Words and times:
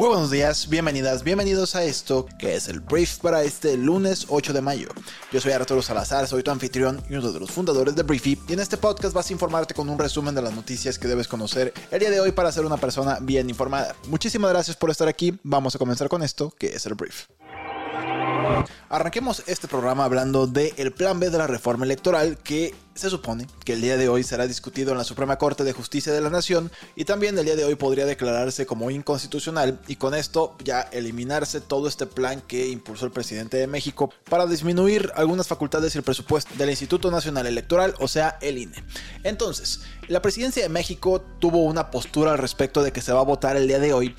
Muy 0.00 0.08
buenos 0.08 0.30
días, 0.30 0.66
bienvenidas, 0.70 1.22
bienvenidos 1.22 1.76
a 1.76 1.84
esto 1.84 2.24
que 2.38 2.54
es 2.54 2.68
el 2.68 2.80
brief 2.80 3.18
para 3.18 3.42
este 3.42 3.76
lunes 3.76 4.24
8 4.30 4.54
de 4.54 4.62
mayo. 4.62 4.88
Yo 5.30 5.42
soy 5.42 5.52
Arturo 5.52 5.82
Salazar, 5.82 6.26
soy 6.26 6.42
tu 6.42 6.50
anfitrión 6.50 7.02
y 7.10 7.16
uno 7.16 7.30
de 7.30 7.38
los 7.38 7.50
fundadores 7.50 7.94
de 7.94 8.02
Briefy 8.02 8.40
y 8.48 8.54
en 8.54 8.60
este 8.60 8.78
podcast 8.78 9.12
vas 9.12 9.28
a 9.28 9.34
informarte 9.34 9.74
con 9.74 9.90
un 9.90 9.98
resumen 9.98 10.34
de 10.34 10.40
las 10.40 10.54
noticias 10.54 10.98
que 10.98 11.06
debes 11.06 11.28
conocer 11.28 11.74
el 11.90 12.00
día 12.00 12.08
de 12.08 12.18
hoy 12.18 12.32
para 12.32 12.50
ser 12.50 12.64
una 12.64 12.78
persona 12.78 13.18
bien 13.20 13.50
informada. 13.50 13.94
Muchísimas 14.08 14.50
gracias 14.50 14.74
por 14.74 14.88
estar 14.88 15.06
aquí, 15.06 15.38
vamos 15.42 15.74
a 15.74 15.78
comenzar 15.78 16.08
con 16.08 16.22
esto 16.22 16.50
que 16.58 16.68
es 16.68 16.86
el 16.86 16.94
brief. 16.94 17.26
Arranquemos 18.88 19.44
este 19.46 19.68
programa 19.68 20.04
hablando 20.04 20.46
del 20.46 20.92
plan 20.92 21.20
B 21.20 21.30
de 21.30 21.38
la 21.38 21.46
reforma 21.46 21.84
electoral 21.84 22.38
que 22.38 22.74
se 22.94 23.08
supone 23.08 23.46
que 23.64 23.74
el 23.74 23.80
día 23.80 23.96
de 23.96 24.08
hoy 24.08 24.24
será 24.24 24.46
discutido 24.46 24.92
en 24.92 24.98
la 24.98 25.04
Suprema 25.04 25.38
Corte 25.38 25.64
de 25.64 25.72
Justicia 25.72 26.12
de 26.12 26.20
la 26.20 26.28
Nación 26.28 26.70
y 26.96 27.04
también 27.04 27.38
el 27.38 27.44
día 27.44 27.56
de 27.56 27.64
hoy 27.64 27.76
podría 27.76 28.04
declararse 28.04 28.66
como 28.66 28.90
inconstitucional 28.90 29.80
y 29.86 29.96
con 29.96 30.14
esto 30.14 30.56
ya 30.62 30.80
eliminarse 30.82 31.60
todo 31.60 31.88
este 31.88 32.06
plan 32.06 32.42
que 32.42 32.68
impulsó 32.68 33.06
el 33.06 33.12
presidente 33.12 33.56
de 33.56 33.66
México 33.66 34.12
para 34.28 34.46
disminuir 34.46 35.12
algunas 35.14 35.46
facultades 35.46 35.94
y 35.94 35.98
el 35.98 36.04
presupuesto 36.04 36.52
del 36.58 36.70
Instituto 36.70 37.10
Nacional 37.10 37.46
Electoral, 37.46 37.94
o 38.00 38.08
sea, 38.08 38.38
el 38.42 38.58
INE. 38.58 38.84
Entonces, 39.22 39.80
la 40.08 40.20
presidencia 40.20 40.62
de 40.62 40.68
México 40.68 41.22
tuvo 41.38 41.64
una 41.64 41.90
postura 41.90 42.32
al 42.32 42.38
respecto 42.38 42.82
de 42.82 42.92
que 42.92 43.00
se 43.00 43.12
va 43.12 43.20
a 43.20 43.24
votar 43.24 43.56
el 43.56 43.68
día 43.68 43.78
de 43.78 43.92
hoy, 43.92 44.16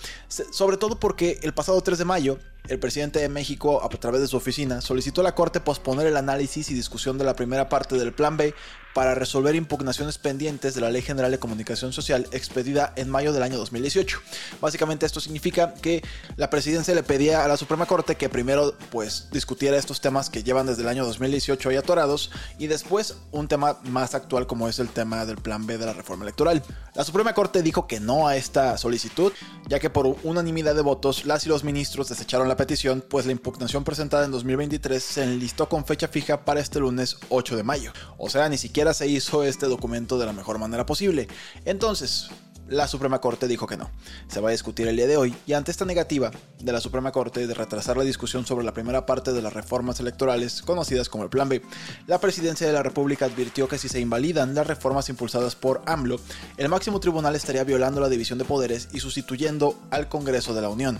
sobre 0.51 0.77
todo 0.77 0.99
porque 0.99 1.39
el 1.43 1.53
pasado 1.53 1.81
3 1.81 1.97
de 1.97 2.05
mayo 2.05 2.39
el 2.67 2.79
presidente 2.79 3.19
de 3.19 3.29
México, 3.29 3.83
a 3.83 3.89
través 3.89 4.21
de 4.21 4.27
su 4.27 4.37
oficina, 4.37 4.81
solicitó 4.81 5.21
a 5.21 5.23
la 5.23 5.35
Corte 5.35 5.59
posponer 5.59 6.07
el 6.07 6.17
análisis 6.17 6.69
y 6.69 6.73
discusión 6.73 7.17
de 7.17 7.25
la 7.25 7.35
primera 7.35 7.69
parte 7.69 7.97
del 7.97 8.13
Plan 8.13 8.37
B 8.37 8.53
para 8.93 9.15
resolver 9.15 9.55
impugnaciones 9.55 10.17
pendientes 10.17 10.73
de 10.73 10.81
la 10.81 10.89
Ley 10.89 11.01
General 11.01 11.31
de 11.31 11.39
Comunicación 11.39 11.93
Social 11.93 12.27
expedida 12.31 12.93
en 12.95 13.09
mayo 13.09 13.33
del 13.33 13.43
año 13.43 13.57
2018. 13.57 14.19
Básicamente 14.59 15.05
esto 15.05 15.19
significa 15.19 15.73
que 15.73 16.03
la 16.35 16.49
presidencia 16.49 16.93
le 16.93 17.03
pedía 17.03 17.43
a 17.43 17.47
la 17.47 17.57
Suprema 17.57 17.85
Corte 17.85 18.15
que 18.15 18.29
primero 18.29 18.75
pues 18.89 19.29
discutiera 19.31 19.77
estos 19.77 20.01
temas 20.01 20.29
que 20.29 20.43
llevan 20.43 20.65
desde 20.65 20.81
el 20.81 20.87
año 20.89 21.05
2018 21.05 21.69
ahí 21.69 21.75
atorados 21.75 22.31
y 22.57 22.67
después 22.67 23.15
un 23.31 23.47
tema 23.47 23.77
más 23.83 24.15
actual 24.15 24.47
como 24.47 24.67
es 24.67 24.79
el 24.79 24.89
tema 24.89 25.25
del 25.25 25.37
plan 25.37 25.65
B 25.65 25.77
de 25.77 25.85
la 25.85 25.93
reforma 25.93 26.23
electoral. 26.23 26.63
La 26.93 27.03
Suprema 27.03 27.33
Corte 27.33 27.61
dijo 27.61 27.87
que 27.87 27.99
no 27.99 28.27
a 28.27 28.35
esta 28.35 28.77
solicitud, 28.77 29.31
ya 29.67 29.79
que 29.79 29.89
por 29.89 30.17
unanimidad 30.23 30.75
de 30.75 30.81
votos 30.81 31.25
las 31.25 31.45
y 31.45 31.49
los 31.49 31.63
ministros 31.63 32.09
desecharon 32.09 32.47
la 32.47 32.57
petición, 32.57 33.03
pues 33.07 33.25
la 33.25 33.31
impugnación 33.31 33.83
presentada 33.83 34.25
en 34.25 34.31
2023 34.31 35.01
se 35.01 35.23
enlistó 35.23 35.69
con 35.69 35.85
fecha 35.85 36.07
fija 36.07 36.43
para 36.43 36.59
este 36.59 36.79
lunes 36.79 37.17
8 37.29 37.55
de 37.55 37.63
mayo. 37.63 37.93
O 38.17 38.29
sea, 38.29 38.49
ni 38.49 38.57
siquiera 38.57 38.80
se 38.93 39.07
hizo 39.07 39.43
este 39.43 39.67
documento 39.67 40.17
de 40.17 40.25
la 40.25 40.33
mejor 40.33 40.57
manera 40.59 40.85
posible. 40.85 41.27
Entonces, 41.65 42.29
la 42.71 42.87
Suprema 42.87 43.19
Corte 43.19 43.49
dijo 43.49 43.67
que 43.67 43.75
no. 43.75 43.91
Se 44.29 44.39
va 44.39 44.47
a 44.47 44.51
discutir 44.53 44.87
el 44.87 44.95
día 44.95 45.05
de 45.05 45.17
hoy 45.17 45.35
y 45.45 45.53
ante 45.53 45.71
esta 45.71 45.83
negativa 45.83 46.31
de 46.57 46.71
la 46.71 46.79
Suprema 46.79 47.11
Corte 47.11 47.45
de 47.45 47.53
retrasar 47.53 47.97
la 47.97 48.05
discusión 48.05 48.45
sobre 48.45 48.63
la 48.63 48.73
primera 48.73 49.05
parte 49.05 49.33
de 49.33 49.41
las 49.41 49.51
reformas 49.51 49.99
electorales 49.99 50.61
conocidas 50.61 51.09
como 51.09 51.25
el 51.25 51.29
Plan 51.29 51.49
B, 51.49 51.61
la 52.07 52.19
Presidencia 52.19 52.65
de 52.65 52.71
la 52.71 52.81
República 52.81 53.25
advirtió 53.25 53.67
que 53.67 53.77
si 53.77 53.89
se 53.89 53.99
invalidan 53.99 54.55
las 54.55 54.67
reformas 54.67 55.09
impulsadas 55.09 55.55
por 55.55 55.81
AMLO, 55.85 56.19
el 56.55 56.69
máximo 56.69 57.01
tribunal 57.01 57.35
estaría 57.35 57.65
violando 57.65 57.99
la 57.99 58.07
división 58.07 58.39
de 58.39 58.45
poderes 58.45 58.87
y 58.93 59.01
sustituyendo 59.01 59.77
al 59.89 60.07
Congreso 60.07 60.53
de 60.53 60.61
la 60.61 60.69
Unión. 60.69 60.99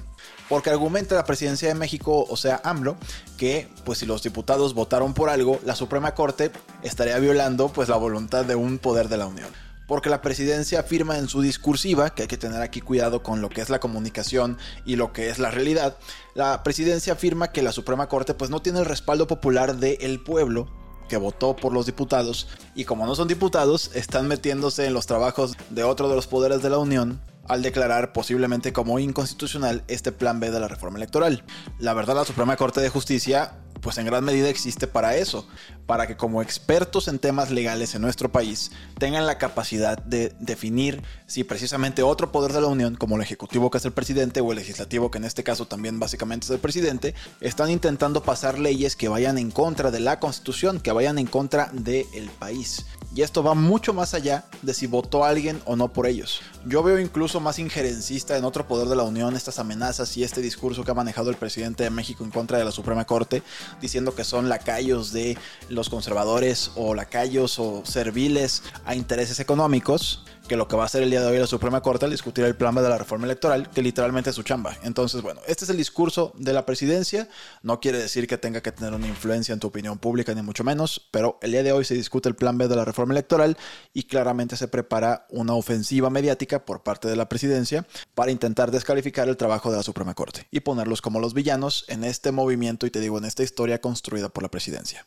Porque 0.50 0.72
argumenta 0.72 1.16
la 1.16 1.24
Presidencia 1.24 1.70
de 1.70 1.76
México, 1.76 2.26
o 2.30 2.36
sea 2.36 2.60
AMLO, 2.66 2.98
que 3.38 3.70
pues 3.86 4.00
si 4.00 4.06
los 4.06 4.22
diputados 4.22 4.74
votaron 4.74 5.14
por 5.14 5.30
algo, 5.30 5.60
la 5.64 5.76
Suprema 5.76 6.14
Corte 6.16 6.52
estaría 6.84 7.18
violando 7.20 7.70
pues 7.70 7.88
la 7.88 7.96
voluntad 7.96 8.44
de 8.44 8.56
un 8.56 8.78
poder 8.78 9.08
de 9.08 9.18
la 9.18 9.28
Unión 9.28 9.71
porque 9.91 10.09
la 10.09 10.22
presidencia 10.22 10.79
afirma 10.79 11.18
en 11.18 11.28
su 11.28 11.41
discursiva, 11.41 12.12
que 12.12 12.22
hay 12.22 12.28
que 12.29 12.38
tener 12.38 12.62
aquí 12.62 12.79
cuidado 12.79 13.24
con 13.24 13.41
lo 13.41 13.50
que 13.50 13.59
es 13.59 13.69
la 13.69 13.81
comunicación 13.81 14.57
y 14.85 14.96
lo 14.96 15.12
que 15.12 15.29
es 15.29 15.38
la 15.38 15.52
realidad, 15.52 15.97
la 16.34 16.63
presidencia 16.63 17.12
afirma 17.12 17.52
que 17.52 17.62
la 17.62 17.74
Suprema 17.74 18.07
Corte 18.07 18.34
pues 18.34 18.50
no 18.50 18.62
tiene 18.62 18.80
el 18.80 18.85
respaldo 18.85 19.28
popular 19.28 19.75
del 19.75 20.22
pueblo 20.22 20.69
que 21.09 21.18
votó 21.18 21.57
por 21.57 21.74
los 21.74 21.88
diputados 21.88 22.47
y 22.74 22.85
como 22.85 23.06
no 23.06 23.16
son 23.16 23.28
diputados 23.28 23.91
están 23.94 24.30
metiéndose 24.30 24.85
en 24.85 24.94
los 24.94 25.07
trabajos 25.07 25.57
de 25.72 25.84
otro 25.84 26.07
de 26.07 26.16
los 26.16 26.25
poderes 26.25 26.62
de 26.62 26.69
la 26.69 26.78
Unión 26.78 27.19
al 27.50 27.62
declarar 27.62 28.13
posiblemente 28.13 28.72
como 28.72 28.97
inconstitucional 28.97 29.84
este 29.90 30.13
plan 30.13 30.40
B 30.40 30.51
de 30.51 30.62
la 30.62 30.69
reforma 30.69 31.00
electoral. 31.00 31.44
La 31.80 31.94
verdad 31.94 32.16
la 32.16 32.24
Suprema 32.24 32.56
Corte 32.56 32.80
de 32.80 32.88
Justicia 32.88 33.56
pues 33.81 33.97
en 33.97 34.06
gran 34.06 34.24
medida 34.24 34.50
existe 34.50 34.88
para 34.88 35.16
eso, 35.16 35.47
para 35.86 36.08
que 36.08 36.16
como 36.16 36.42
expertos 36.42 37.08
en 37.08 37.19
temas 37.19 37.52
legales 37.52 37.96
en 37.96 38.02
nuestro 38.02 38.31
país 38.31 38.72
tengan 38.97 39.25
la 39.25 39.38
capacidad 39.38 39.97
de 39.97 40.34
definir 40.40 41.02
si 41.25 41.44
precisamente 41.44 42.03
otro 42.03 42.31
poder 42.31 42.53
de 42.53 42.62
la 42.62 42.68
Unión, 42.68 42.96
como 42.96 43.16
el 43.16 43.22
Ejecutivo 43.22 43.72
que 43.72 43.80
es 43.80 43.86
el 43.86 43.92
presidente 43.92 44.42
o 44.42 44.52
el 44.52 44.58
Legislativo 44.58 45.12
que 45.12 45.18
en 45.18 45.25
este 45.25 45.44
caso 45.44 45.66
también 45.66 46.00
básicamente 46.00 46.46
es 46.46 46.52
el 46.52 46.59
presidente, 46.59 47.16
están 47.42 47.69
intentando 47.69 48.24
pasar 48.24 48.59
leyes 48.59 48.96
que 48.96 49.09
vayan 49.09 49.38
en 49.38 49.52
contra 49.52 49.92
de 49.92 50.00
la 50.00 50.19
Constitución, 50.19 50.80
que 50.80 50.92
vayan 50.92 51.18
en 51.18 51.28
contra 51.28 51.69
del 51.74 52.30
país. 52.40 52.86
Y 53.13 53.24
esto 53.24 53.44
va 53.44 53.56
mucho 53.56 53.94
más 53.94 54.13
allá 54.13 54.46
de 54.62 54.74
si 54.74 54.88
votó 54.88 55.25
alguien 55.25 55.62
o 55.66 55.75
no 55.75 55.90
por 55.90 56.08
ellos. 56.08 56.42
Yo 56.66 56.81
veo 56.81 56.98
incluso 56.98 57.42
más 57.42 57.59
injerencista 57.59 58.38
en 58.38 58.46
otro 58.46 58.68
poder 58.68 58.88
de 58.88 58.96
la 58.96 59.03
Unión 59.03 59.36
estas 59.36 59.59
amenazas 59.59 60.16
y 60.16 60.24
este 60.24 60.40
discurso 60.40 60.86
que 60.86 60.92
ha 60.92 60.94
manejado 60.94 61.30
el 61.30 61.36
presidente 61.36 61.84
de 61.84 61.90
México 61.90 62.24
en 62.24 62.31
contra 62.31 62.58
de 62.58 62.63
la 62.63 62.72
Suprema 62.72 63.03
Corte, 63.03 63.44
diciendo 63.80 64.16
que 64.16 64.24
son 64.24 64.50
lacayos 64.50 65.14
de 65.14 65.38
los 65.70 65.90
conservadores 65.90 66.72
o 66.76 66.94
lacayos 66.94 67.59
o 67.59 67.84
serviles 67.86 68.64
a 68.86 68.96
intereses 68.96 69.40
económicos 69.40 70.24
que 70.51 70.57
lo 70.57 70.67
que 70.67 70.75
va 70.75 70.84
a 70.84 70.85
hacer 70.88 71.01
el 71.01 71.09
día 71.09 71.22
de 71.22 71.28
hoy 71.28 71.38
la 71.38 71.47
Suprema 71.47 71.79
Corte 71.79 72.03
al 72.03 72.12
discutir 72.12 72.44
el 72.44 72.57
plan 72.57 72.75
de 72.75 72.81
la 72.81 72.97
reforma 72.97 73.23
electoral, 73.23 73.69
que 73.69 73.81
literalmente 73.81 74.31
es 74.31 74.35
su 74.35 74.44
chamba. 74.44 74.75
Entonces, 74.84 75.22
bueno, 75.22 75.39
este 75.47 75.63
es 75.63 75.69
el 75.69 75.78
discurso 75.78 76.34
de 76.35 76.51
la 76.51 76.66
presidencia. 76.66 77.29
No 77.63 77.79
quiere 77.79 78.00
decir 78.00 78.28
que 78.28 78.38
tenga 78.38 78.59
que 78.59 78.73
tener 78.73 78.94
una 78.94 79.07
influencia 79.07 79.53
en 79.53 79.62
tu 79.62 79.67
opinión 79.67 79.97
pública, 79.97 80.35
ni 80.35 80.41
mucho 80.41 80.66
menos, 80.66 81.07
pero 81.09 81.39
el 81.41 81.53
día 81.53 81.63
de 81.63 81.72
hoy 81.72 81.85
se 81.85 81.94
discute 81.94 82.28
el 82.28 82.35
plan 82.35 82.57
B 82.57 82.67
de 82.67 82.75
la 82.75 82.84
reforma 82.84 83.13
electoral 83.13 83.56
y 83.94 84.03
claramente 84.03 84.57
se 84.57 84.67
prepara 84.67 85.25
una 85.29 85.53
ofensiva 85.53 86.09
mediática 86.09 86.66
por 86.66 86.83
parte 86.83 87.07
de 87.07 87.16
la 87.16 87.29
presidencia 87.29 87.88
para 88.13 88.31
intentar 88.31 88.72
descalificar 88.72 89.29
el 89.29 89.38
trabajo 89.38 89.72
de 89.72 89.78
la 89.78 89.83
Suprema 89.83 90.16
Corte 90.16 90.47
y 90.51 90.59
ponerlos 90.59 91.01
como 91.01 91.22
los 91.22 91.33
villanos 91.33 91.85
en 91.88 92.03
este 92.03 92.33
movimiento 92.33 92.85
y 92.85 92.91
te 92.91 93.00
digo, 93.00 93.18
en 93.18 93.23
esta 93.23 93.44
historia 93.44 93.79
construida 93.79 94.28
por 94.28 94.44
la 94.44 94.51
presidencia. 94.51 95.06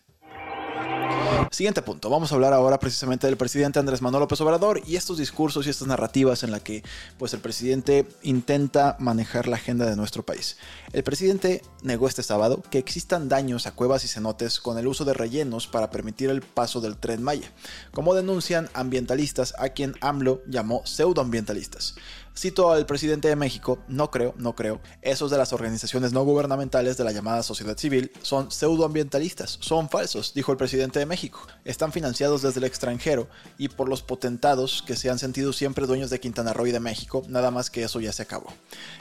Siguiente 1.50 1.82
punto, 1.82 2.10
vamos 2.10 2.32
a 2.32 2.34
hablar 2.34 2.52
ahora 2.52 2.78
precisamente 2.78 3.26
del 3.26 3.36
presidente 3.36 3.78
Andrés 3.78 4.02
Manuel 4.02 4.22
López 4.22 4.40
Obrador 4.40 4.80
y 4.86 4.96
estos 4.96 5.18
discursos 5.18 5.66
y 5.66 5.70
estas 5.70 5.86
narrativas 5.86 6.42
en 6.42 6.50
la 6.50 6.60
que 6.60 6.82
pues 7.18 7.32
el 7.34 7.40
presidente 7.40 8.06
intenta 8.22 8.96
manejar 8.98 9.46
la 9.46 9.56
agenda 9.56 9.88
de 9.88 9.96
nuestro 9.96 10.24
país. 10.24 10.56
El 10.92 11.04
presidente 11.04 11.62
negó 11.82 12.08
este 12.08 12.22
sábado 12.22 12.62
que 12.70 12.78
existan 12.78 13.28
daños 13.28 13.66
a 13.66 13.72
cuevas 13.72 14.04
y 14.04 14.08
cenotes 14.08 14.58
con 14.58 14.78
el 14.78 14.86
uso 14.86 15.04
de 15.04 15.14
rellenos 15.14 15.66
para 15.66 15.90
permitir 15.90 16.30
el 16.30 16.42
paso 16.42 16.80
del 16.80 16.96
tren 16.96 17.22
Maya, 17.22 17.50
como 17.92 18.14
denuncian 18.14 18.68
ambientalistas 18.74 19.54
a 19.58 19.70
quien 19.70 19.94
AMLO 20.00 20.42
llamó 20.46 20.84
pseudoambientalistas. 20.84 21.94
Cito 22.36 22.72
al 22.72 22.84
presidente 22.84 23.28
de 23.28 23.36
México, 23.36 23.78
no 23.86 24.10
creo, 24.10 24.34
no 24.36 24.56
creo, 24.56 24.80
esos 25.02 25.30
de 25.30 25.38
las 25.38 25.52
organizaciones 25.52 26.12
no 26.12 26.24
gubernamentales 26.24 26.96
de 26.96 27.04
la 27.04 27.12
llamada 27.12 27.44
sociedad 27.44 27.78
civil 27.78 28.10
son 28.22 28.50
pseudoambientalistas, 28.50 29.56
son 29.60 29.88
falsos, 29.88 30.34
dijo 30.34 30.50
el 30.50 30.58
presidente 30.58 30.98
de 30.98 31.06
México. 31.06 31.46
Están 31.64 31.92
financiados 31.92 32.42
desde 32.42 32.58
el 32.58 32.64
extranjero 32.64 33.28
y 33.56 33.68
por 33.68 33.88
los 33.88 34.02
potentados 34.02 34.82
que 34.84 34.96
se 34.96 35.10
han 35.10 35.20
sentido 35.20 35.52
siempre 35.52 35.86
dueños 35.86 36.10
de 36.10 36.18
Quintana 36.18 36.52
Roo 36.52 36.66
y 36.66 36.72
de 36.72 36.80
México, 36.80 37.22
nada 37.28 37.52
más 37.52 37.70
que 37.70 37.84
eso 37.84 38.00
ya 38.00 38.12
se 38.12 38.22
acabó. 38.22 38.52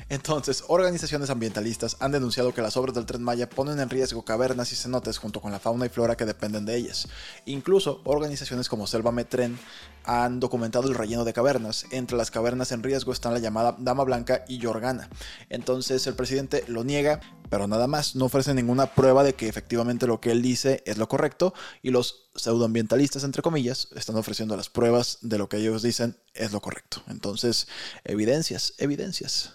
Entonces, 0.09 0.63
organizaciones 0.67 1.31
ambientalistas 1.31 1.97
han 1.99 2.11
denunciado 2.11 2.53
que 2.53 2.61
las 2.61 2.77
obras 2.77 2.93
del 2.93 3.07
tren 3.07 3.23
Maya 3.23 3.49
ponen 3.49 3.79
en 3.79 3.89
riesgo 3.89 4.23
cavernas 4.23 4.71
y 4.73 4.75
cenotes 4.75 5.17
junto 5.17 5.41
con 5.41 5.51
la 5.51 5.59
fauna 5.59 5.87
y 5.87 5.89
flora 5.89 6.15
que 6.15 6.25
dependen 6.25 6.65
de 6.65 6.75
ellas. 6.75 7.07
Incluso 7.45 8.01
organizaciones 8.03 8.69
como 8.69 8.85
Selva 8.85 9.11
Metren 9.11 9.57
han 10.05 10.39
documentado 10.39 10.87
el 10.87 10.95
relleno 10.95 11.23
de 11.23 11.33
cavernas. 11.33 11.85
Entre 11.91 12.17
las 12.17 12.29
cavernas 12.29 12.71
en 12.71 12.83
riesgo 12.83 13.11
están 13.23 13.33
la 13.33 13.39
llamada 13.39 13.77
Dama 13.79 14.03
Blanca 14.03 14.43
y 14.49 14.57
Yorgana. 14.57 15.07
Entonces 15.47 16.05
el 16.07 16.13
presidente 16.13 16.65
lo 16.67 16.83
niega, 16.83 17.21
pero 17.49 17.69
nada 17.69 17.87
más, 17.87 18.17
no 18.17 18.25
ofrece 18.25 18.53
ninguna 18.53 18.87
prueba 18.87 19.23
de 19.23 19.33
que 19.33 19.47
efectivamente 19.47 20.07
lo 20.07 20.19
que 20.19 20.31
él 20.31 20.41
dice 20.41 20.83
es 20.85 20.97
lo 20.97 21.07
correcto 21.07 21.53
y 21.81 21.91
los 21.91 22.29
pseudoambientalistas, 22.35 23.23
entre 23.23 23.41
comillas, 23.41 23.87
están 23.95 24.17
ofreciendo 24.17 24.57
las 24.57 24.67
pruebas 24.67 25.19
de 25.21 25.37
lo 25.37 25.47
que 25.47 25.55
ellos 25.55 25.81
dicen 25.83 26.17
es 26.33 26.51
lo 26.51 26.59
correcto. 26.59 27.01
Entonces, 27.07 27.69
evidencias, 28.03 28.73
evidencias. 28.77 29.53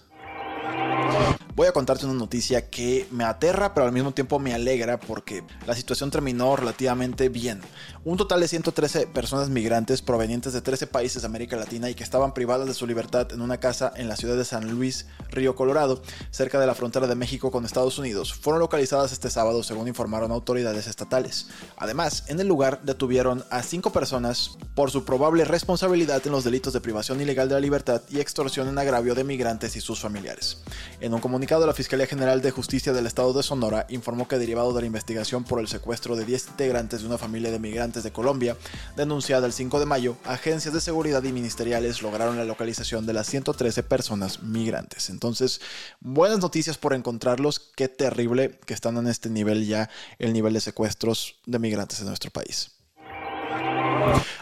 Voy 1.58 1.66
a 1.66 1.72
contarte 1.72 2.06
una 2.06 2.14
noticia 2.14 2.70
que 2.70 3.08
me 3.10 3.24
aterra, 3.24 3.74
pero 3.74 3.84
al 3.84 3.92
mismo 3.92 4.12
tiempo 4.12 4.38
me 4.38 4.54
alegra 4.54 5.00
porque 5.00 5.42
la 5.66 5.74
situación 5.74 6.08
terminó 6.08 6.54
relativamente 6.54 7.28
bien. 7.30 7.60
Un 8.04 8.16
total 8.16 8.40
de 8.40 8.46
113 8.46 9.08
personas 9.08 9.48
migrantes 9.48 10.00
provenientes 10.00 10.52
de 10.52 10.60
13 10.60 10.86
países 10.86 11.22
de 11.22 11.26
América 11.26 11.56
Latina 11.56 11.90
y 11.90 11.96
que 11.96 12.04
estaban 12.04 12.32
privadas 12.32 12.68
de 12.68 12.74
su 12.74 12.86
libertad 12.86 13.32
en 13.32 13.40
una 13.40 13.58
casa 13.58 13.92
en 13.96 14.08
la 14.08 14.14
ciudad 14.14 14.36
de 14.36 14.44
San 14.44 14.70
Luis, 14.70 15.06
Río 15.30 15.56
Colorado, 15.56 16.00
cerca 16.30 16.60
de 16.60 16.66
la 16.68 16.76
frontera 16.76 17.08
de 17.08 17.16
México 17.16 17.50
con 17.50 17.64
Estados 17.64 17.98
Unidos, 17.98 18.32
fueron 18.32 18.60
localizadas 18.60 19.10
este 19.10 19.28
sábado 19.28 19.64
según 19.64 19.88
informaron 19.88 20.30
autoridades 20.30 20.86
estatales. 20.86 21.48
Además, 21.76 22.22
en 22.28 22.38
el 22.38 22.46
lugar 22.46 22.82
detuvieron 22.84 23.44
a 23.50 23.64
cinco 23.64 23.90
personas 23.90 24.56
por 24.76 24.92
su 24.92 25.04
probable 25.04 25.44
responsabilidad 25.44 26.24
en 26.24 26.30
los 26.30 26.44
delitos 26.44 26.72
de 26.72 26.80
privación 26.80 27.20
ilegal 27.20 27.48
de 27.48 27.56
la 27.56 27.60
libertad 27.60 28.02
y 28.10 28.20
extorsión 28.20 28.68
en 28.68 28.78
agravio 28.78 29.16
de 29.16 29.24
migrantes 29.24 29.74
y 29.74 29.80
sus 29.80 29.98
familiares. 29.98 30.62
En 31.00 31.14
un 31.14 31.20
comunicado, 31.48 31.66
la 31.66 31.72
Fiscalía 31.72 32.06
General 32.06 32.42
de 32.42 32.50
Justicia 32.50 32.92
del 32.92 33.06
Estado 33.06 33.32
de 33.32 33.42
Sonora 33.42 33.86
informó 33.88 34.28
que 34.28 34.36
derivado 34.36 34.74
de 34.74 34.82
la 34.82 34.86
investigación 34.86 35.44
por 35.44 35.60
el 35.60 35.66
secuestro 35.66 36.14
de 36.14 36.26
10 36.26 36.48
integrantes 36.48 37.00
de 37.00 37.06
una 37.06 37.16
familia 37.16 37.50
de 37.50 37.58
migrantes 37.58 38.02
de 38.02 38.12
Colombia, 38.12 38.54
denunciada 38.96 39.46
el 39.46 39.54
5 39.54 39.80
de 39.80 39.86
mayo, 39.86 40.16
agencias 40.26 40.74
de 40.74 40.82
seguridad 40.82 41.22
y 41.24 41.32
ministeriales 41.32 42.02
lograron 42.02 42.36
la 42.36 42.44
localización 42.44 43.06
de 43.06 43.14
las 43.14 43.28
113 43.28 43.82
personas 43.82 44.42
migrantes. 44.42 45.08
Entonces, 45.08 45.62
buenas 46.00 46.40
noticias 46.40 46.76
por 46.76 46.92
encontrarlos. 46.92 47.60
Qué 47.74 47.88
terrible 47.88 48.60
que 48.66 48.74
están 48.74 48.98
en 48.98 49.06
este 49.06 49.30
nivel 49.30 49.66
ya, 49.66 49.88
el 50.18 50.34
nivel 50.34 50.52
de 50.52 50.60
secuestros 50.60 51.36
de 51.46 51.58
migrantes 51.58 52.00
en 52.00 52.08
nuestro 52.08 52.30
país. 52.30 52.72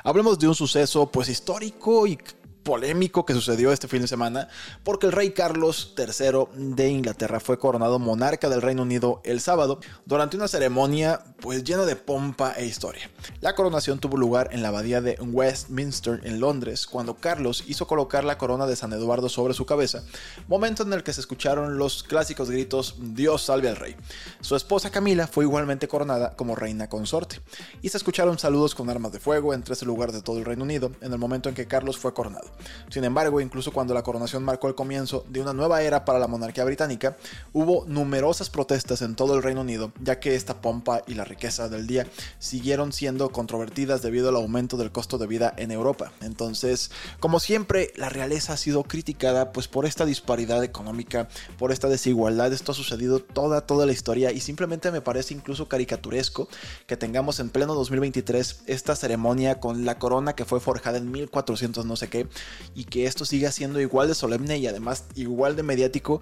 Hablemos 0.03 0.39
de 0.39 0.49
un 0.49 0.55
suceso 0.55 1.11
pues 1.11 1.29
histórico 1.29 2.07
y 2.07 2.19
polémico 2.67 3.25
que 3.25 3.33
sucedió 3.33 3.73
este 3.73 3.87
fin 3.87 4.03
de 4.03 4.09
semana, 4.09 4.49
porque 4.83 5.07
el 5.07 5.13
rey 5.13 5.31
Carlos 5.31 5.95
III 5.97 6.75
de 6.75 6.89
Inglaterra 6.89 7.39
fue 7.39 7.61
coronado 7.61 8.01
monarca 8.01 8.49
del 8.49 8.61
Reino 8.61 8.83
Unido 8.83 9.21
el 9.25 9.41
sábado 9.41 9.79
durante 10.05 10.37
una 10.37 10.49
ceremonia 10.49 11.23
pues 11.41 11.63
llena 11.63 11.85
de 11.85 11.95
pompa 11.95 12.55
e 12.57 12.67
historia. 12.67 13.09
La 13.41 13.55
coronación 13.55 14.01
tuvo 14.01 14.17
lugar 14.17 14.49
en 14.51 14.63
la 14.63 14.69
abadía 14.69 15.01
de 15.01 15.17
Westminster 15.21 16.21
en 16.25 16.41
Londres, 16.41 16.89
cuando 16.89 17.15
Carlos 17.15 17.63
hizo 17.69 17.87
colocar 17.87 18.25
la 18.25 18.37
corona 18.37 18.67
de 18.67 18.75
San 18.75 18.93
Eduardo 18.93 19.29
sobre 19.29 19.55
su 19.55 19.65
cabeza, 19.65 20.03
momento 20.49 20.83
en 20.83 20.93
el 20.93 21.05
que 21.05 21.13
se 21.13 21.21
escucharon 21.21 21.79
los 21.79 22.03
clásicos 22.03 22.51
gritos 22.51 22.97
Dios 22.99 23.43
salve 23.43 23.69
al 23.69 23.77
rey. 23.77 23.95
Su 24.41 24.57
esposa 24.57 24.91
Camila 24.91 25.29
fue 25.29 25.45
igualmente 25.45 25.87
coronada 25.87 26.35
como 26.35 26.57
reina 26.57 26.89
consorte, 26.89 27.41
y 27.81 27.91
se 27.91 27.97
escucharon 27.97 28.41
saludos 28.41 28.75
con 28.75 28.91
armas 28.91 29.13
de 29.13 29.21
fuego 29.21 29.55
en 29.55 29.63
tres 29.63 29.83
lugares 29.85 30.17
de 30.17 30.23
todo 30.23 30.39
el 30.39 30.45
Reino 30.45 30.65
Unido 30.65 30.91
en 31.01 31.13
el 31.13 31.19
momento 31.21 31.49
en 31.49 31.55
que 31.55 31.69
Carlos 31.69 31.97
fue 31.97 32.13
coronado. 32.13 32.56
Sin 32.91 33.05
embargo, 33.05 33.41
incluso 33.41 33.73
cuando 33.73 33.95
la 33.95 34.03
coronación 34.03 34.45
marcó 34.45 34.69
el 34.69 34.75
comienzo 34.75 35.25
de 35.29 35.41
una 35.41 35.53
nueva 35.53 35.83
era 35.83 36.05
para 36.05 36.19
la 36.19 36.29
monarquía 36.29 36.65
británica, 36.65 37.17
hubo 37.53 37.85
numerosas 37.87 38.51
protestas 38.51 39.03
en 39.03 39.15
todo 39.15 39.35
el 39.35 39.43
Reino 39.43 39.61
Unido, 39.63 39.93
ya 40.01 40.21
que 40.21 40.35
esta 40.35 40.61
pompa 40.61 41.03
y 41.07 41.15
la 41.15 41.25
riqueza 41.25 41.69
del 41.69 41.87
día 41.87 42.07
siguieron 42.39 42.93
siendo 42.93 43.31
controvertidas 43.31 44.03
debido 44.03 44.29
al 44.29 44.37
aumento 44.37 44.77
del 44.77 44.93
costo 44.93 45.19
de 45.19 45.27
vida 45.27 45.55
en 45.57 45.71
Europa. 45.71 46.13
Entonces, 46.21 46.91
como 47.21 47.41
siempre, 47.41 47.93
la 47.97 48.09
realeza 48.09 48.55
ha 48.55 48.57
sido 48.57 48.83
criticada 48.85 49.53
pues 49.53 49.69
por 49.69 49.87
esta 49.87 50.05
disparidad 50.05 50.63
económica, 50.65 51.29
por 51.59 51.73
esta 51.73 51.89
desigualdad. 51.89 52.53
Esto 52.53 52.73
ha 52.73 52.75
sucedido 52.75 53.21
toda 53.21 53.67
toda 53.67 53.87
la 53.87 53.93
historia 53.93 54.33
y 54.33 54.41
simplemente 54.41 54.91
me 54.91 55.01
parece 55.01 55.35
incluso 55.35 55.69
caricaturesco 55.69 56.49
que 56.87 56.97
tengamos 56.97 57.41
en 57.41 57.51
pleno 57.51 57.75
2023 57.75 58.63
esta 58.67 58.97
ceremonia 58.97 59.61
con 59.61 59.85
la 59.85 59.99
corona 59.99 60.35
que 60.35 60.45
fue 60.45 60.61
forjada 60.61 60.99
en 60.99 61.11
1400 61.11 61.85
no 61.85 61.97
sé 61.97 62.09
qué 62.09 62.27
y 62.75 62.85
que 62.85 63.07
esto 63.07 63.25
siga 63.25 63.53
siendo 63.53 63.81
igual 63.81 64.09
de 64.09 64.15
solemne 64.15 64.59
y 64.59 64.67
además 64.67 65.05
igual 65.15 65.57
de 65.57 65.63
mediático 65.63 66.21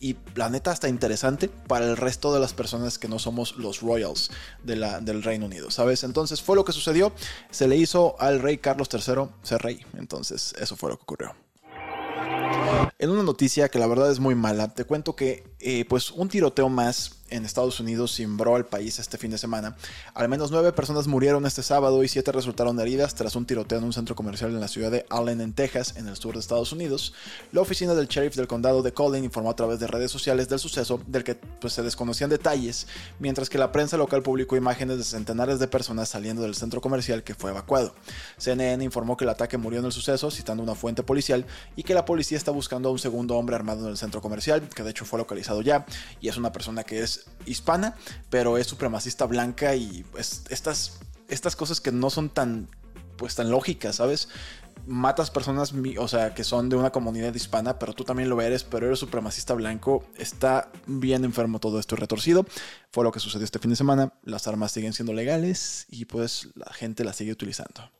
y 0.00 0.14
planeta 0.14 0.70
hasta 0.70 0.88
interesante 0.88 1.48
para 1.48 1.86
el 1.86 1.96
resto 1.96 2.32
de 2.32 2.40
las 2.40 2.52
personas 2.52 2.98
que 2.98 3.08
no 3.08 3.18
somos 3.18 3.56
los 3.56 3.80
royals 3.80 4.30
de 4.62 4.76
la, 4.76 5.00
del 5.00 5.22
Reino 5.22 5.46
Unido, 5.46 5.70
¿sabes? 5.70 6.04
Entonces 6.04 6.40
fue 6.40 6.56
lo 6.56 6.64
que 6.64 6.72
sucedió, 6.72 7.12
se 7.50 7.68
le 7.68 7.76
hizo 7.76 8.16
al 8.20 8.40
rey 8.40 8.58
Carlos 8.58 8.88
III 8.92 9.28
ser 9.42 9.62
rey, 9.62 9.84
entonces 9.96 10.54
eso 10.58 10.76
fue 10.76 10.90
lo 10.90 10.96
que 10.96 11.02
ocurrió. 11.02 11.34
En 12.98 13.10
una 13.10 13.22
noticia 13.22 13.68
que 13.68 13.78
la 13.78 13.86
verdad 13.86 14.10
es 14.10 14.20
muy 14.20 14.34
mala, 14.34 14.74
te 14.74 14.84
cuento 14.84 15.14
que 15.14 15.44
eh, 15.60 15.84
pues 15.88 16.10
un 16.10 16.28
tiroteo 16.28 16.68
más 16.68 17.17
en 17.30 17.44
Estados 17.44 17.80
Unidos 17.80 18.14
cimbró 18.14 18.56
al 18.56 18.66
país 18.66 18.98
este 18.98 19.18
fin 19.18 19.30
de 19.30 19.38
semana. 19.38 19.76
Al 20.14 20.28
menos 20.28 20.50
nueve 20.50 20.72
personas 20.72 21.06
murieron 21.06 21.46
este 21.46 21.62
sábado 21.62 22.02
y 22.04 22.08
siete 22.08 22.32
resultaron 22.32 22.78
heridas 22.80 23.14
tras 23.14 23.36
un 23.36 23.46
tiroteo 23.46 23.78
en 23.78 23.84
un 23.84 23.92
centro 23.92 24.14
comercial 24.14 24.50
en 24.50 24.60
la 24.60 24.68
ciudad 24.68 24.90
de 24.90 25.06
Allen, 25.10 25.40
en 25.40 25.52
Texas, 25.52 25.94
en 25.96 26.08
el 26.08 26.16
sur 26.16 26.34
de 26.34 26.40
Estados 26.40 26.72
Unidos. 26.72 27.14
La 27.52 27.60
oficina 27.60 27.94
del 27.94 28.08
sheriff 28.08 28.36
del 28.36 28.46
condado 28.46 28.82
de 28.82 28.92
Collin 28.92 29.24
informó 29.24 29.50
a 29.50 29.56
través 29.56 29.80
de 29.80 29.86
redes 29.86 30.10
sociales 30.10 30.48
del 30.48 30.58
suceso, 30.58 31.00
del 31.06 31.24
que 31.24 31.34
pues, 31.34 31.72
se 31.72 31.82
desconocían 31.82 32.30
detalles, 32.30 32.86
mientras 33.18 33.48
que 33.48 33.58
la 33.58 33.72
prensa 33.72 33.96
local 33.96 34.22
publicó 34.22 34.56
imágenes 34.56 34.98
de 34.98 35.04
centenares 35.04 35.58
de 35.58 35.68
personas 35.68 36.08
saliendo 36.08 36.42
del 36.42 36.54
centro 36.54 36.80
comercial 36.80 37.22
que 37.22 37.34
fue 37.34 37.50
evacuado. 37.50 37.94
CNN 38.38 38.82
informó 38.84 39.16
que 39.16 39.24
el 39.24 39.30
ataque 39.30 39.58
murió 39.58 39.80
en 39.80 39.86
el 39.86 39.92
suceso, 39.92 40.30
citando 40.30 40.62
una 40.62 40.74
fuente 40.74 41.02
policial, 41.02 41.46
y 41.76 41.82
que 41.82 41.94
la 41.94 42.04
policía 42.04 42.36
está 42.38 42.50
buscando 42.50 42.88
a 42.88 42.92
un 42.92 42.98
segundo 42.98 43.36
hombre 43.36 43.56
armado 43.56 43.84
en 43.84 43.90
el 43.90 43.96
centro 43.96 44.20
comercial, 44.20 44.68
que 44.68 44.82
de 44.82 44.90
hecho 44.90 45.04
fue 45.04 45.18
localizado 45.18 45.62
ya, 45.62 45.86
y 46.20 46.28
es 46.28 46.36
una 46.36 46.52
persona 46.52 46.84
que 46.84 47.02
es 47.02 47.17
hispana, 47.46 47.94
pero 48.30 48.58
es 48.58 48.66
supremacista 48.66 49.26
blanca 49.26 49.74
y 49.74 50.04
estas, 50.48 51.00
estas 51.28 51.56
cosas 51.56 51.80
que 51.80 51.92
no 51.92 52.10
son 52.10 52.30
tan, 52.30 52.68
pues, 53.16 53.34
tan 53.34 53.50
lógicas, 53.50 53.96
¿sabes? 53.96 54.28
Matas 54.86 55.30
personas, 55.30 55.74
o 55.98 56.08
sea, 56.08 56.34
que 56.34 56.44
son 56.44 56.68
de 56.68 56.76
una 56.76 56.90
comunidad 56.90 57.34
hispana, 57.34 57.78
pero 57.78 57.92
tú 57.92 58.04
también 58.04 58.30
lo 58.30 58.40
eres, 58.40 58.64
pero 58.64 58.86
eres 58.86 58.98
supremacista 58.98 59.52
blanco. 59.52 60.04
Está 60.16 60.70
bien 60.86 61.24
enfermo 61.24 61.58
todo 61.58 61.78
esto 61.78 61.96
retorcido. 61.96 62.46
Fue 62.90 63.04
lo 63.04 63.12
que 63.12 63.20
sucedió 63.20 63.44
este 63.44 63.58
fin 63.58 63.70
de 63.70 63.76
semana. 63.76 64.14
Las 64.22 64.46
armas 64.48 64.72
siguen 64.72 64.94
siendo 64.94 65.12
legales 65.12 65.86
y 65.90 66.06
pues 66.06 66.48
la 66.54 66.72
gente 66.72 67.04
las 67.04 67.16
sigue 67.16 67.32
utilizando. 67.32 67.90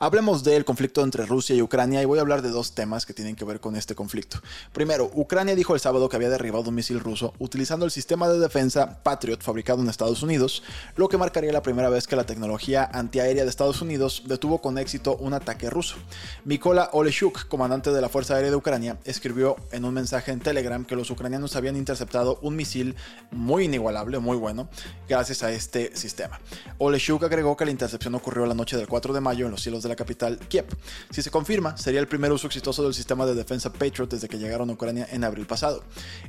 Hablemos 0.00 0.44
del 0.44 0.64
conflicto 0.64 1.02
entre 1.02 1.26
Rusia 1.26 1.56
y 1.56 1.62
Ucrania 1.62 2.00
y 2.00 2.04
voy 2.04 2.18
a 2.18 2.22
hablar 2.22 2.40
de 2.40 2.50
dos 2.50 2.72
temas 2.72 3.04
que 3.04 3.12
tienen 3.12 3.34
que 3.34 3.44
ver 3.44 3.58
con 3.58 3.74
este 3.74 3.96
conflicto. 3.96 4.38
Primero, 4.72 5.10
Ucrania 5.12 5.56
dijo 5.56 5.74
el 5.74 5.80
sábado 5.80 6.08
que 6.08 6.14
había 6.14 6.30
derribado 6.30 6.68
un 6.68 6.76
misil 6.76 7.00
ruso 7.00 7.34
utilizando 7.40 7.84
el 7.84 7.90
sistema 7.90 8.28
de 8.28 8.38
defensa 8.38 9.02
Patriot 9.02 9.42
fabricado 9.42 9.82
en 9.82 9.88
Estados 9.88 10.22
Unidos, 10.22 10.62
lo 10.94 11.08
que 11.08 11.18
marcaría 11.18 11.52
la 11.52 11.62
primera 11.62 11.88
vez 11.88 12.06
que 12.06 12.14
la 12.14 12.24
tecnología 12.24 12.88
antiaérea 12.92 13.42
de 13.42 13.50
Estados 13.50 13.82
Unidos 13.82 14.22
detuvo 14.26 14.60
con 14.60 14.78
éxito 14.78 15.16
un 15.16 15.34
ataque 15.34 15.68
ruso. 15.68 15.96
Mikola 16.44 16.90
Oleshuk, 16.92 17.48
comandante 17.48 17.90
de 17.90 18.00
la 18.00 18.08
Fuerza 18.08 18.36
Aérea 18.36 18.50
de 18.50 18.56
Ucrania, 18.56 18.98
escribió 19.04 19.56
en 19.72 19.84
un 19.84 19.94
mensaje 19.94 20.30
en 20.30 20.38
Telegram 20.38 20.84
que 20.84 20.94
los 20.94 21.10
ucranianos 21.10 21.56
habían 21.56 21.76
interceptado 21.76 22.38
un 22.42 22.54
misil 22.54 22.94
muy 23.32 23.64
inigualable, 23.64 24.20
muy 24.20 24.36
bueno, 24.36 24.68
gracias 25.08 25.42
a 25.42 25.50
este 25.50 25.96
sistema. 25.96 26.40
Oleshuk 26.78 27.24
agregó 27.24 27.56
que 27.56 27.64
la 27.64 27.72
intercepción 27.72 28.14
ocurrió 28.14 28.46
la 28.46 28.54
noche 28.54 28.76
del 28.76 28.86
4 28.86 29.07
de 29.12 29.20
mayo 29.20 29.46
en 29.46 29.52
los 29.52 29.62
cielos 29.62 29.82
de 29.82 29.88
la 29.88 29.96
capital 29.96 30.38
Kiev. 30.48 30.66
Si 31.10 31.22
se 31.22 31.30
confirma, 31.30 31.76
sería 31.76 32.00
el 32.00 32.08
primer 32.08 32.32
uso 32.32 32.46
exitoso 32.46 32.82
del 32.82 32.94
sistema 32.94 33.26
de 33.26 33.34
defensa 33.34 33.72
Patriot 33.72 34.10
desde 34.10 34.28
que 34.28 34.38
llegaron 34.38 34.70
a 34.70 34.72
Ucrania 34.72 35.06
en 35.10 35.24
abril 35.24 35.46
pasado. 35.46 35.82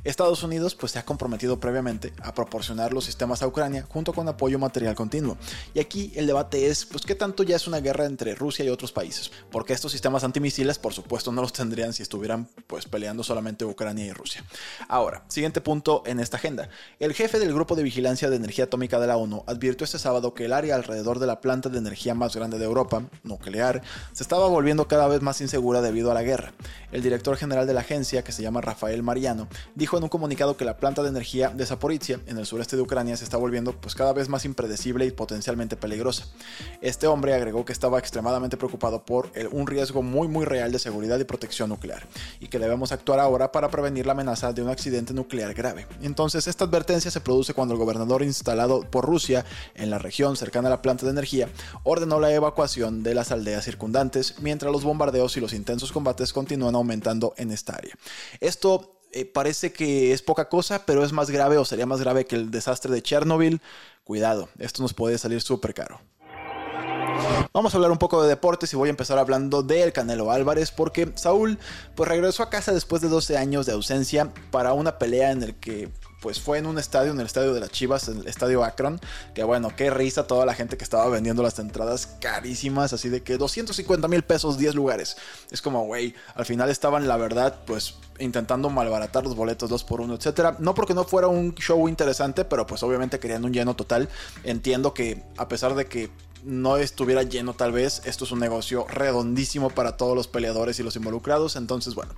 Estados 0.04 0.42
Unidos 0.42 0.74
pues 0.74 0.92
se 0.92 0.98
ha 0.98 1.04
comprometido 1.04 1.60
previamente 1.60 2.12
a 2.22 2.34
proporcionar 2.34 2.92
los 2.92 3.04
sistemas 3.04 3.42
a 3.42 3.46
Ucrania 3.46 3.86
junto 3.88 4.12
con 4.12 4.28
apoyo 4.28 4.58
material 4.58 4.94
continuo. 4.94 5.36
Y 5.74 5.80
aquí 5.80 6.12
el 6.14 6.26
debate 6.26 6.68
es 6.68 6.86
pues 6.86 7.04
qué 7.04 7.14
tanto 7.14 7.42
ya 7.42 7.56
es 7.56 7.66
una 7.66 7.80
guerra 7.80 8.06
entre 8.06 8.34
Rusia 8.34 8.64
y 8.64 8.68
otros 8.68 8.92
países, 8.92 9.30
porque 9.50 9.72
estos 9.72 9.92
sistemas 9.92 10.24
antimisiles 10.24 10.78
por 10.78 10.92
supuesto 10.92 11.32
no 11.32 11.42
los 11.42 11.52
tendrían 11.52 11.92
si 11.92 12.02
estuvieran 12.02 12.48
pues 12.66 12.86
peleando 12.86 13.22
solamente 13.22 13.64
Ucrania 13.64 14.06
y 14.06 14.12
Rusia. 14.12 14.44
Ahora, 14.88 15.24
siguiente 15.28 15.60
punto 15.60 16.02
en 16.06 16.20
esta 16.20 16.36
agenda. 16.36 16.68
El 16.98 17.14
jefe 17.14 17.38
del 17.38 17.52
Grupo 17.52 17.76
de 17.76 17.82
Vigilancia 17.82 18.30
de 18.30 18.36
Energía 18.36 18.64
Atómica 18.64 18.98
de 18.98 19.06
la 19.06 19.16
ONU 19.16 19.44
advirtió 19.46 19.84
este 19.84 19.98
sábado 19.98 20.34
que 20.34 20.44
el 20.44 20.52
área 20.52 20.74
alrededor 20.74 21.18
de 21.18 21.26
la 21.26 21.40
planta 21.40 21.68
de 21.68 21.78
energía 21.78 22.14
más 22.14 22.34
grande 22.34 22.58
de 22.58 22.66
Europa, 22.70 23.02
nuclear, 23.22 23.82
se 24.12 24.22
estaba 24.22 24.48
volviendo 24.48 24.88
cada 24.88 25.06
vez 25.08 25.20
más 25.22 25.40
insegura 25.40 25.82
debido 25.82 26.10
a 26.10 26.14
la 26.14 26.22
guerra. 26.22 26.52
El 26.92 27.02
director 27.02 27.36
general 27.36 27.66
de 27.66 27.74
la 27.74 27.80
agencia, 27.80 28.24
que 28.24 28.32
se 28.32 28.42
llama 28.42 28.60
Rafael 28.60 29.02
Mariano, 29.02 29.48
dijo 29.74 29.96
en 29.96 30.04
un 30.04 30.08
comunicado 30.08 30.56
que 30.56 30.64
la 30.64 30.76
planta 30.76 31.02
de 31.02 31.08
energía 31.08 31.50
de 31.50 31.66
Zaporizhia, 31.66 32.20
en 32.26 32.38
el 32.38 32.46
sureste 32.46 32.76
de 32.76 32.82
Ucrania, 32.82 33.16
se 33.16 33.24
está 33.24 33.36
volviendo 33.36 33.72
pues 33.72 33.94
cada 33.94 34.12
vez 34.12 34.28
más 34.28 34.44
impredecible 34.44 35.04
y 35.04 35.10
potencialmente 35.10 35.76
peligrosa. 35.76 36.26
Este 36.80 37.06
hombre 37.06 37.34
agregó 37.34 37.64
que 37.64 37.72
estaba 37.72 37.98
extremadamente 37.98 38.56
preocupado 38.56 39.04
por 39.04 39.30
un 39.52 39.66
riesgo 39.66 40.02
muy 40.02 40.28
muy 40.28 40.44
real 40.44 40.72
de 40.72 40.78
seguridad 40.78 41.18
y 41.18 41.24
protección 41.24 41.68
nuclear, 41.70 42.06
y 42.38 42.48
que 42.48 42.58
debemos 42.58 42.92
actuar 42.92 43.20
ahora 43.20 43.52
para 43.52 43.68
prevenir 43.68 44.06
la 44.06 44.12
amenaza 44.12 44.52
de 44.52 44.62
un 44.62 44.68
accidente 44.68 45.12
nuclear 45.12 45.54
grave. 45.54 45.86
Entonces, 46.02 46.46
esta 46.46 46.64
advertencia 46.64 47.10
se 47.10 47.20
produce 47.20 47.54
cuando 47.54 47.74
el 47.74 47.80
gobernador 47.80 48.22
instalado 48.22 48.82
por 48.82 49.04
Rusia 49.04 49.44
en 49.74 49.90
la 49.90 49.98
región 49.98 50.36
cercana 50.36 50.68
a 50.68 50.70
la 50.70 50.82
planta 50.82 51.04
de 51.04 51.12
energía 51.12 51.48
ordenó 51.82 52.20
la 52.20 52.32
evacuación 52.32 52.59
de 52.60 53.14
las 53.14 53.32
aldeas 53.32 53.64
circundantes, 53.64 54.34
mientras 54.40 54.70
los 54.70 54.84
bombardeos 54.84 55.34
y 55.36 55.40
los 55.40 55.54
intensos 55.54 55.92
combates 55.92 56.34
continúan 56.34 56.74
aumentando 56.74 57.32
en 57.38 57.52
esta 57.52 57.74
área. 57.74 57.94
Esto 58.38 59.00
eh, 59.12 59.24
parece 59.24 59.72
que 59.72 60.12
es 60.12 60.20
poca 60.20 60.50
cosa, 60.50 60.84
pero 60.84 61.02
es 61.02 61.12
más 61.12 61.30
grave 61.30 61.56
o 61.56 61.64
sería 61.64 61.86
más 61.86 62.00
grave 62.00 62.26
que 62.26 62.36
el 62.36 62.50
desastre 62.50 62.92
de 62.92 63.02
Chernobyl. 63.02 63.62
Cuidado, 64.04 64.50
esto 64.58 64.82
nos 64.82 64.92
puede 64.92 65.16
salir 65.16 65.40
súper 65.40 65.72
caro. 65.72 66.00
Vamos 67.54 67.72
a 67.72 67.78
hablar 67.78 67.92
un 67.92 67.98
poco 67.98 68.22
de 68.22 68.28
deportes 68.28 68.72
y 68.74 68.76
voy 68.76 68.88
a 68.88 68.90
empezar 68.90 69.18
hablando 69.18 69.62
del 69.62 69.92
Canelo 69.94 70.30
Álvarez 70.30 70.70
porque 70.70 71.10
Saúl 71.14 71.58
pues 71.94 72.08
regresó 72.08 72.42
a 72.42 72.50
casa 72.50 72.72
después 72.72 73.00
de 73.00 73.08
12 73.08 73.38
años 73.38 73.64
de 73.64 73.72
ausencia 73.72 74.32
para 74.50 74.74
una 74.74 74.98
pelea 74.98 75.30
en 75.30 75.42
el 75.42 75.54
que 75.54 75.88
pues 76.20 76.40
fue 76.40 76.58
en 76.58 76.66
un 76.66 76.78
estadio, 76.78 77.12
en 77.12 77.20
el 77.20 77.26
estadio 77.26 77.54
de 77.54 77.60
las 77.60 77.70
Chivas, 77.70 78.08
en 78.08 78.18
el 78.18 78.26
estadio 78.26 78.64
Akron, 78.64 79.00
que 79.34 79.42
bueno, 79.44 79.72
qué 79.76 79.90
risa 79.90 80.26
toda 80.26 80.44
la 80.46 80.54
gente 80.54 80.76
que 80.76 80.84
estaba 80.84 81.08
vendiendo 81.08 81.42
las 81.42 81.58
entradas 81.58 82.06
carísimas, 82.20 82.92
así 82.92 83.08
de 83.08 83.22
que 83.22 83.36
250 83.36 84.08
mil 84.08 84.22
pesos, 84.22 84.58
10 84.58 84.74
lugares. 84.74 85.16
Es 85.50 85.62
como, 85.62 85.84
güey, 85.84 86.14
al 86.34 86.44
final 86.44 86.70
estaban, 86.70 87.08
la 87.08 87.16
verdad, 87.16 87.60
pues 87.66 87.94
intentando 88.18 88.68
malbaratar 88.68 89.24
los 89.24 89.34
boletos 89.34 89.70
dos 89.70 89.82
por 89.82 90.00
uno, 90.00 90.14
etcétera. 90.14 90.56
No 90.58 90.74
porque 90.74 90.94
no 90.94 91.04
fuera 91.04 91.28
un 91.28 91.54
show 91.54 91.88
interesante, 91.88 92.44
pero 92.44 92.66
pues 92.66 92.82
obviamente 92.82 93.18
querían 93.18 93.44
un 93.44 93.52
lleno 93.52 93.74
total. 93.74 94.08
Entiendo 94.44 94.94
que 94.94 95.24
a 95.38 95.48
pesar 95.48 95.74
de 95.74 95.86
que 95.86 96.10
no 96.44 96.76
estuviera 96.76 97.22
lleno 97.22 97.54
tal 97.54 97.72
vez. 97.72 98.02
Esto 98.04 98.24
es 98.24 98.32
un 98.32 98.40
negocio 98.40 98.86
redondísimo 98.88 99.70
para 99.70 99.96
todos 99.96 100.16
los 100.16 100.28
peleadores 100.28 100.78
y 100.80 100.82
los 100.82 100.96
involucrados. 100.96 101.56
Entonces, 101.56 101.94
bueno, 101.94 102.12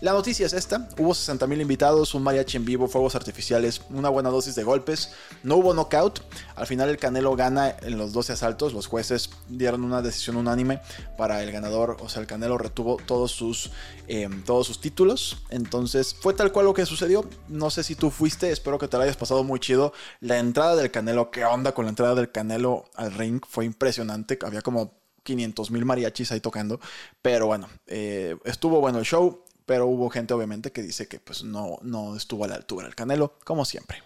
la 0.00 0.12
noticia 0.12 0.46
es 0.46 0.52
esta. 0.52 0.88
Hubo 0.96 1.12
60 1.12 1.46
mil 1.48 1.60
invitados, 1.60 2.14
un 2.14 2.22
mariachi 2.22 2.56
en 2.56 2.64
vivo, 2.64 2.86
fuegos 2.86 3.16
artificiales, 3.16 3.80
una 3.90 4.08
buena 4.08 4.30
dosis 4.30 4.54
de 4.54 4.62
golpes. 4.62 5.12
No 5.42 5.56
hubo 5.56 5.74
knockout. 5.74 6.20
Al 6.54 6.66
final 6.66 6.88
el 6.88 6.98
Canelo 6.98 7.34
gana 7.34 7.74
en 7.80 7.98
los 7.98 8.12
12 8.12 8.34
asaltos. 8.34 8.72
Los 8.72 8.86
jueces 8.86 9.30
dieron 9.48 9.82
una 9.82 10.00
decisión 10.00 10.36
unánime 10.36 10.80
para 11.16 11.42
el 11.42 11.50
ganador. 11.50 11.96
O 12.00 12.08
sea, 12.08 12.20
el 12.20 12.28
Canelo 12.28 12.58
retuvo 12.58 12.98
todos 13.04 13.32
sus, 13.32 13.72
em, 14.06 14.44
todos 14.44 14.68
sus 14.68 14.80
títulos. 14.80 15.38
Entonces, 15.50 16.14
fue 16.14 16.32
tal 16.32 16.52
cual 16.52 16.66
lo 16.66 16.74
que 16.74 16.86
sucedió. 16.86 17.28
No 17.48 17.70
sé 17.70 17.82
si 17.82 17.96
tú 17.96 18.10
fuiste. 18.10 18.52
Espero 18.52 18.78
que 18.78 18.86
te 18.86 18.96
lo 18.96 19.02
hayas 19.02 19.16
pasado 19.16 19.42
muy 19.42 19.58
chido. 19.58 19.92
La 20.20 20.38
entrada 20.38 20.76
del 20.76 20.92
Canelo. 20.92 21.30
¿Qué 21.32 21.44
onda 21.44 21.72
con 21.72 21.86
la 21.86 21.90
entrada 21.90 22.14
del 22.14 22.30
Canelo 22.30 22.84
al 22.94 23.12
ring? 23.14 23.40
fue 23.48 23.64
impresionante. 23.64 24.38
Había 24.44 24.62
como 24.62 24.98
500 25.22 25.70
mil 25.70 25.84
mariachis 25.84 26.32
ahí 26.32 26.40
tocando. 26.40 26.80
Pero 27.20 27.46
bueno, 27.46 27.68
eh, 27.86 28.36
estuvo 28.44 28.80
bueno 28.80 28.98
el 28.98 29.04
show. 29.04 29.44
Pero 29.68 29.86
hubo 29.86 30.08
gente 30.08 30.32
obviamente 30.32 30.72
que 30.72 30.80
dice 30.80 31.08
que 31.08 31.20
pues 31.20 31.44
no, 31.44 31.76
no 31.82 32.16
estuvo 32.16 32.44
a 32.44 32.48
la 32.48 32.54
altura 32.54 32.86
el 32.86 32.94
Canelo, 32.94 33.34
como 33.44 33.66
siempre. 33.66 34.02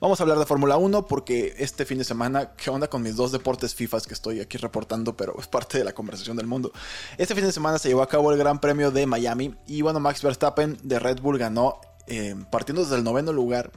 Vamos 0.00 0.18
a 0.18 0.24
hablar 0.24 0.36
de 0.40 0.46
Fórmula 0.46 0.76
1 0.78 1.06
porque 1.06 1.54
este 1.58 1.84
fin 1.84 1.98
de 1.98 2.02
semana, 2.02 2.56
¿qué 2.56 2.70
onda 2.70 2.90
con 2.90 3.02
mis 3.02 3.14
dos 3.14 3.30
deportes 3.30 3.72
FIFA 3.72 4.00
que 4.00 4.14
estoy 4.14 4.40
aquí 4.40 4.58
reportando? 4.58 5.16
Pero 5.16 5.36
es 5.38 5.46
parte 5.46 5.78
de 5.78 5.84
la 5.84 5.92
conversación 5.92 6.36
del 6.36 6.48
mundo. 6.48 6.72
Este 7.18 7.36
fin 7.36 7.44
de 7.44 7.52
semana 7.52 7.78
se 7.78 7.88
llevó 7.88 8.02
a 8.02 8.08
cabo 8.08 8.32
el 8.32 8.38
Gran 8.38 8.60
Premio 8.60 8.90
de 8.90 9.06
Miami 9.06 9.54
y 9.68 9.82
bueno, 9.82 10.00
Max 10.00 10.22
Verstappen 10.22 10.76
de 10.82 10.98
Red 10.98 11.20
Bull 11.20 11.38
ganó 11.38 11.80
eh, 12.08 12.34
partiendo 12.50 12.82
desde 12.82 12.96
el 12.96 13.04
noveno 13.04 13.32
lugar 13.32 13.70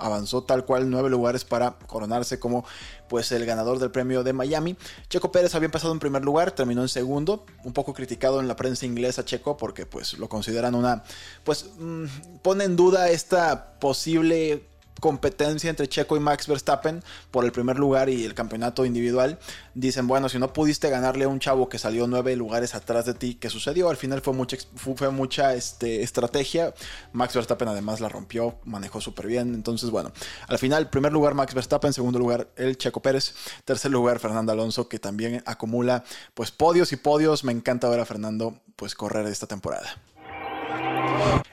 avanzó 0.00 0.42
tal 0.42 0.64
cual 0.64 0.90
nueve 0.90 1.10
lugares 1.10 1.44
para 1.44 1.78
coronarse 1.86 2.38
como 2.38 2.64
pues 3.08 3.32
el 3.32 3.44
ganador 3.44 3.78
del 3.78 3.90
premio 3.90 4.22
de 4.22 4.32
Miami. 4.32 4.76
Checo 5.08 5.32
Pérez 5.32 5.54
había 5.54 5.66
empezado 5.66 5.92
en 5.92 5.98
primer 5.98 6.24
lugar, 6.24 6.52
terminó 6.52 6.82
en 6.82 6.88
segundo, 6.88 7.44
un 7.64 7.72
poco 7.72 7.92
criticado 7.92 8.40
en 8.40 8.48
la 8.48 8.56
prensa 8.56 8.86
inglesa 8.86 9.24
Checo 9.24 9.56
porque 9.56 9.86
pues 9.86 10.18
lo 10.18 10.28
consideran 10.28 10.74
una 10.74 11.02
pues 11.44 11.66
mm, 11.78 12.04
pone 12.42 12.64
en 12.64 12.76
duda 12.76 13.10
esta 13.10 13.78
posible 13.80 14.69
competencia 15.00 15.70
entre 15.70 15.88
Checo 15.88 16.16
y 16.16 16.20
Max 16.20 16.46
Verstappen 16.46 17.02
por 17.30 17.44
el 17.44 17.52
primer 17.52 17.78
lugar 17.78 18.08
y 18.08 18.24
el 18.24 18.34
campeonato 18.34 18.84
individual, 18.84 19.38
dicen, 19.74 20.06
bueno, 20.06 20.28
si 20.28 20.38
no 20.38 20.52
pudiste 20.52 20.90
ganarle 20.90 21.24
a 21.24 21.28
un 21.28 21.40
chavo 21.40 21.68
que 21.68 21.78
salió 21.78 22.06
nueve 22.06 22.36
lugares 22.36 22.74
atrás 22.74 23.06
de 23.06 23.14
ti, 23.14 23.34
¿qué 23.34 23.50
sucedió? 23.50 23.88
Al 23.88 23.96
final 23.96 24.20
fue 24.20 24.34
mucha, 24.34 24.56
fue 24.76 25.10
mucha 25.10 25.54
este, 25.54 26.02
estrategia. 26.02 26.74
Max 27.12 27.34
Verstappen 27.34 27.68
además 27.68 28.00
la 28.00 28.08
rompió, 28.08 28.58
manejó 28.64 29.00
súper 29.00 29.26
bien. 29.26 29.54
Entonces, 29.54 29.90
bueno, 29.90 30.12
al 30.48 30.58
final, 30.58 30.90
primer 30.90 31.12
lugar 31.12 31.34
Max 31.34 31.54
Verstappen, 31.54 31.92
segundo 31.92 32.18
lugar 32.18 32.48
el 32.56 32.76
Checo 32.76 33.00
Pérez, 33.00 33.34
tercer 33.64 33.90
lugar 33.90 34.18
Fernando 34.18 34.52
Alonso, 34.52 34.88
que 34.88 34.98
también 34.98 35.42
acumula 35.46 36.04
pues 36.34 36.50
podios 36.50 36.92
y 36.92 36.96
podios. 36.96 37.44
Me 37.44 37.52
encanta 37.52 37.88
ver 37.88 38.00
a 38.00 38.04
Fernando 38.04 38.60
pues 38.76 38.94
correr 38.94 39.26
esta 39.26 39.46
temporada. 39.46 39.98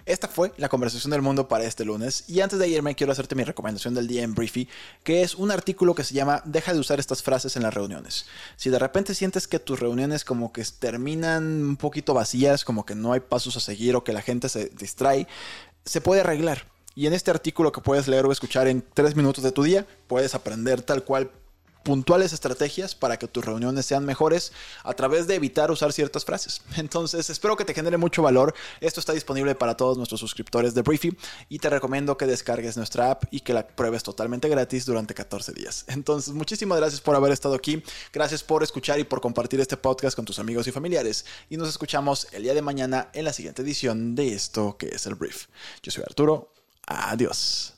Esta 0.08 0.30
fue 0.30 0.54
la 0.56 0.70
conversación 0.70 1.12
del 1.12 1.22
mundo 1.22 1.50
para 1.50 1.66
este 1.66 1.84
lunes 1.84 2.24
y 2.30 2.40
antes 2.40 2.58
de 2.58 2.70
irme 2.70 2.96
quiero 2.96 3.12
hacerte 3.12 3.36
mi 3.36 3.44
recomendación 3.44 3.94
del 3.94 4.08
día 4.08 4.24
en 4.24 4.34
Briefy, 4.34 4.70
que 5.04 5.22
es 5.22 5.36
un 5.36 5.52
artículo 5.52 5.96
que 5.96 6.06
se 6.06 6.14
llama 6.14 6.42
Deja 6.46 6.74
de 6.74 6.80
usar 6.80 7.00
estas 7.00 7.22
frases 7.22 7.58
en 7.58 7.64
las 7.64 7.74
reuniones. 7.74 8.26
Si 8.56 8.70
de 8.70 8.80
repente 8.80 9.14
sientes 9.14 9.50
que 9.50 9.60
tus 9.60 9.82
reuniones 9.82 10.24
como 10.24 10.54
que 10.54 10.64
terminan 10.64 11.44
un 11.44 11.76
poquito 11.76 12.14
vacías, 12.14 12.64
como 12.64 12.86
que 12.86 12.96
no 12.96 13.12
hay 13.12 13.20
pasos 13.20 13.58
a 13.58 13.60
seguir 13.60 13.98
o 13.98 14.06
que 14.06 14.14
la 14.14 14.22
gente 14.22 14.48
se 14.48 14.70
distrae, 14.70 15.28
se 15.84 16.00
puede 16.00 16.22
arreglar. 16.22 16.68
Y 16.96 17.08
en 17.08 17.14
este 17.14 17.30
artículo 17.30 17.74
que 17.74 17.82
puedes 17.82 18.08
leer 18.08 18.26
o 18.26 18.32
escuchar 18.32 18.68
en 18.68 18.84
tres 18.94 19.16
minutos 19.16 19.44
de 19.44 19.52
tu 19.52 19.64
día, 19.64 19.86
puedes 20.08 20.36
aprender 20.36 20.82
tal 20.82 21.04
cual 21.04 21.32
puntuales 21.88 22.34
estrategias 22.34 22.96
para 22.96 23.18
que 23.18 23.30
tus 23.30 23.46
reuniones 23.46 23.86
sean 23.86 24.06
mejores 24.06 24.52
a 24.84 24.94
través 24.94 25.26
de 25.26 25.36
evitar 25.36 25.72
usar 25.72 25.94
ciertas 25.94 26.26
frases. 26.26 26.62
Entonces, 26.76 27.30
espero 27.30 27.56
que 27.56 27.64
te 27.64 27.74
genere 27.74 27.96
mucho 27.96 28.22
valor. 28.22 28.54
Esto 28.82 29.00
está 29.00 29.14
disponible 29.14 29.56
para 29.56 29.78
todos 29.78 29.96
nuestros 29.96 30.20
suscriptores 30.20 30.74
de 30.74 30.82
Briefy 30.82 31.18
y 31.48 31.60
te 31.60 31.70
recomiendo 31.70 32.18
que 32.18 32.26
descargues 32.26 32.76
nuestra 32.76 33.12
app 33.12 33.24
y 33.32 33.40
que 33.40 33.54
la 33.54 33.66
pruebes 33.66 34.04
totalmente 34.04 34.50
gratis 34.50 34.86
durante 34.86 35.14
14 35.14 35.54
días. 35.54 35.86
Entonces, 35.88 36.34
muchísimas 36.34 36.78
gracias 36.78 37.00
por 37.00 37.16
haber 37.16 37.32
estado 37.32 37.56
aquí. 37.56 37.82
Gracias 38.12 38.44
por 38.44 38.64
escuchar 38.64 39.00
y 39.00 39.06
por 39.06 39.22
compartir 39.22 39.62
este 39.62 39.78
podcast 39.78 40.18
con 40.18 40.26
tus 40.26 40.40
amigos 40.40 40.68
y 40.68 40.74
familiares. 40.74 41.24
Y 41.50 41.56
nos 41.56 41.70
escuchamos 41.70 42.28
el 42.34 42.44
día 42.44 42.54
de 42.54 42.62
mañana 42.62 43.12
en 43.14 43.24
la 43.24 43.32
siguiente 43.32 43.62
edición 43.62 44.14
de 44.14 44.34
esto 44.34 44.76
que 44.78 44.88
es 44.88 45.06
el 45.06 45.16
Brief. 45.16 45.46
Yo 45.82 45.90
soy 45.94 46.04
Arturo. 46.06 46.52
Adiós. 46.86 47.76